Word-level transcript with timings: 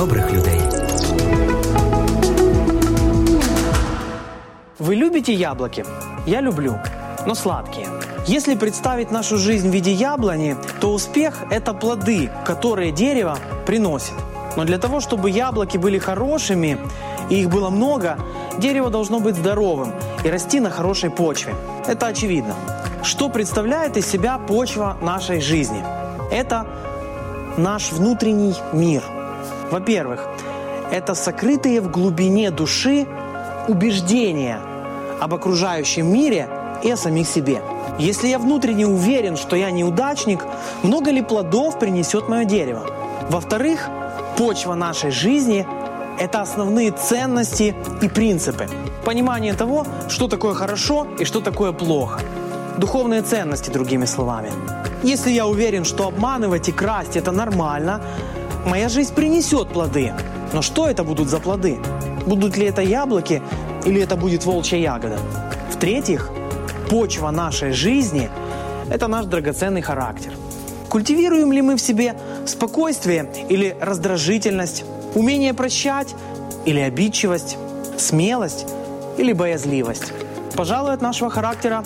добрих 0.00 0.32
людей. 0.32 0.60
Вы 4.78 4.94
любите 4.94 5.34
яблоки? 5.34 5.84
Я 6.24 6.40
люблю, 6.40 6.78
но 7.26 7.34
сладкие. 7.34 7.86
Если 8.26 8.54
представить 8.54 9.10
нашу 9.10 9.36
жизнь 9.36 9.68
в 9.68 9.74
виде 9.74 9.92
яблони, 9.92 10.56
то 10.80 10.94
успех– 10.94 11.42
это 11.50 11.74
плоды, 11.74 12.30
которые 12.46 12.92
дерево 12.92 13.36
приносит. 13.66 14.14
Но 14.56 14.64
для 14.64 14.78
того, 14.78 15.00
чтобы 15.00 15.28
яблоки 15.28 15.76
были 15.76 15.98
хорошими, 15.98 16.78
и 17.28 17.40
их 17.40 17.50
было 17.50 17.68
много, 17.68 18.16
дерево 18.58 18.88
должно 18.88 19.20
быть 19.20 19.36
здоровым 19.36 19.92
и 20.24 20.30
расти 20.30 20.60
на 20.60 20.70
хорошей 20.70 21.10
почве. 21.10 21.54
Это 21.86 22.06
очевидно. 22.06 22.54
Что 23.02 23.28
представляет 23.28 23.98
из 23.98 24.06
себя 24.06 24.38
почва 24.38 24.96
нашей 25.02 25.40
жизни? 25.40 25.84
Это 26.30 26.66
наш 27.56 27.92
внутренний 27.92 28.54
мир. 28.72 29.02
Во-первых, 29.70 30.28
это 30.90 31.14
сокрытые 31.14 31.80
в 31.80 31.90
глубине 31.90 32.50
души 32.50 33.06
убеждения 33.68 34.60
об 35.20 35.34
окружающем 35.34 36.12
мире 36.12 36.48
и 36.82 36.90
о 36.90 36.96
самих 36.96 37.28
себе. 37.28 37.62
Если 37.98 38.28
я 38.28 38.38
внутренне 38.38 38.86
уверен, 38.86 39.36
что 39.36 39.56
я 39.56 39.70
неудачник, 39.70 40.44
много 40.82 41.10
ли 41.10 41.22
плодов 41.22 41.78
принесет 41.78 42.28
мое 42.28 42.44
дерево? 42.44 42.86
Во-вторых, 43.28 43.88
почва 44.36 44.74
нашей 44.74 45.10
жизни– 45.10 45.66
это 46.18 46.40
основные 46.40 46.90
ценности 46.90 47.74
и 48.02 48.08
принципы. 48.08 48.68
Понимание 49.04 49.54
того, 49.54 49.86
что 50.08 50.28
такое 50.28 50.54
хорошо 50.54 51.06
и 51.18 51.24
что 51.24 51.40
такое 51.40 51.72
плохо. 51.72 52.20
Духовные 52.80 53.20
ценности, 53.20 53.68
другими 53.68 54.06
словами. 54.06 54.50
Если 55.02 55.30
я 55.30 55.46
уверен, 55.46 55.84
что 55.84 56.06
обманывать 56.06 56.70
и 56.70 56.72
красть– 56.72 57.14
это 57.16 57.30
нормально, 57.30 58.00
моя 58.64 58.88
жизнь 58.88 59.14
принесет 59.14 59.68
плоды. 59.68 60.14
Но 60.54 60.62
что 60.62 60.88
это 60.88 61.04
будут 61.04 61.28
за 61.28 61.40
плоды? 61.40 61.78
Будут 62.24 62.56
ли 62.56 62.64
это 62.64 62.80
яблоки 62.80 63.42
или 63.84 64.00
это 64.00 64.16
будет 64.16 64.46
волчья 64.46 64.78
ягода? 64.78 65.18
В-третьих, 65.70 66.30
почва 66.88 67.30
нашей 67.30 67.72
жизни– 67.72 68.30
это 68.90 69.08
наш 69.08 69.26
драгоценный 69.26 69.82
характер. 69.82 70.32
Культивируем 70.88 71.52
ли 71.52 71.60
мы 71.60 71.76
в 71.76 71.82
себе 71.82 72.14
спокойствие 72.46 73.30
или 73.50 73.76
раздражительность, 73.78 74.84
умение 75.14 75.52
прощать 75.52 76.14
или 76.64 76.80
обидчивость, 76.80 77.58
смелость 77.98 78.64
или 79.18 79.34
боязливость? 79.34 80.14
Пожалуй, 80.56 80.94
от 80.94 81.02
нашего 81.02 81.30
характера 81.30 81.84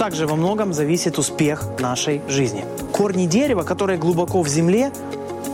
также 0.00 0.26
во 0.26 0.34
многом 0.34 0.72
зависит 0.72 1.18
успех 1.18 1.62
нашей 1.78 2.22
жизни. 2.26 2.64
Корни 2.90 3.26
дерева, 3.26 3.64
которые 3.64 3.98
глубоко 3.98 4.40
в 4.40 4.48
земле, 4.48 4.92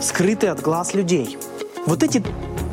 скрыты 0.01 0.47
от 0.47 0.61
глаз 0.61 0.93
людей. 0.93 1.37
Вот 1.85 2.01
эти 2.01 2.23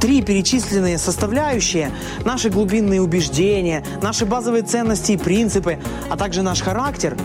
три 0.01 0.23
перечисленные 0.23 0.99
составляющие, 0.99 1.91
наши 2.25 2.49
глубинные 2.49 3.03
убеждения, 3.03 3.83
наши 4.03 4.25
базовые 4.25 4.63
ценности 4.63 5.13
и 5.13 5.17
принципы, 5.17 5.81
а 6.09 6.17
также 6.17 6.43
наш 6.43 6.63
характер, 6.63 7.17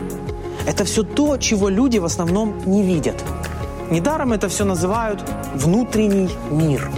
это 0.65 0.83
все 0.83 1.03
то, 1.03 1.37
чего 1.37 1.69
люди 1.69 1.99
в 1.99 2.05
основном 2.05 2.59
не 2.65 2.81
видят. 2.81 3.23
Недаром 3.91 4.33
это 4.33 4.49
все 4.49 4.65
называют 4.65 5.23
внутренний 5.53 6.27
мир. 6.49 6.89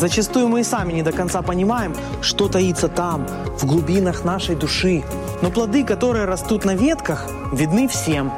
Зачастую 0.00 0.48
мы 0.48 0.60
и 0.60 0.64
сами 0.64 0.94
не 0.94 1.02
до 1.02 1.12
конца 1.12 1.42
понимаем, 1.42 1.94
что 2.22 2.48
таится 2.48 2.88
там, 2.88 3.26
в 3.58 3.66
глубинах 3.66 4.24
нашей 4.24 4.54
души. 4.56 5.04
Но 5.42 5.50
плоды, 5.50 5.84
которые 5.84 6.24
растут 6.24 6.64
на 6.64 6.74
ветках, 6.74 7.28
видны 7.52 7.86
всем. 7.86 8.32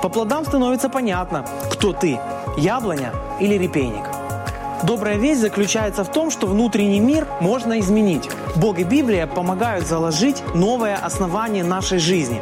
По 0.00 0.08
плодам 0.08 0.44
становится 0.44 0.88
понятно, 0.88 1.44
кто 1.72 1.92
ты– 1.92 2.20
яблоня 2.56 3.12
или 3.40 3.58
репейник. 3.58 4.04
Добрая 4.84 5.16
весть 5.16 5.40
заключается 5.40 6.04
в 6.04 6.12
том, 6.12 6.30
что 6.30 6.46
внутренний 6.46 7.00
мир 7.00 7.26
можно 7.40 7.80
изменить. 7.80 8.30
Бог 8.54 8.78
и 8.78 8.84
Библия 8.84 9.26
помогают 9.26 9.88
заложить 9.88 10.40
новое 10.54 10.94
основание 10.94 11.64
нашей 11.64 11.98
жизни. 11.98 12.40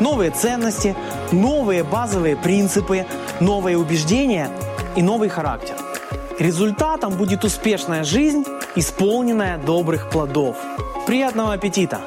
Новые 0.00 0.30
ценности, 0.30 0.96
новые 1.32 1.84
базовые 1.84 2.34
принципы, 2.34 3.04
новые 3.40 3.76
убеждения 3.76 4.48
и 4.96 5.02
новый 5.02 5.28
характер. 5.28 5.89
Результатом 6.40 7.18
будет 7.18 7.44
успешная 7.44 8.02
жизнь, 8.02 8.46
исполненная 8.74 9.58
добрых 9.58 10.08
плодов. 10.08 10.56
Приятного 11.06 11.52
аппетита! 11.52 12.00